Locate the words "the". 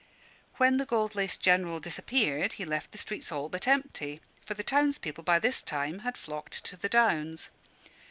0.77-0.87, 2.91-2.97, 4.55-4.63, 6.75-6.89